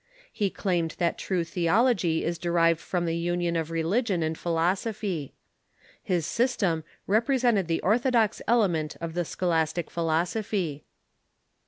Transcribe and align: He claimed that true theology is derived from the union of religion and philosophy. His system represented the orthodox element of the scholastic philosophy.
He 0.33 0.49
claimed 0.49 0.95
that 0.97 1.19
true 1.19 1.43
theology 1.43 2.23
is 2.25 2.39
derived 2.39 2.79
from 2.79 3.05
the 3.05 3.15
union 3.15 3.55
of 3.55 3.69
religion 3.69 4.23
and 4.23 4.35
philosophy. 4.35 5.35
His 6.01 6.25
system 6.25 6.83
represented 7.05 7.67
the 7.67 7.81
orthodox 7.81 8.41
element 8.47 8.95
of 8.99 9.13
the 9.13 9.25
scholastic 9.25 9.91
philosophy. 9.91 10.85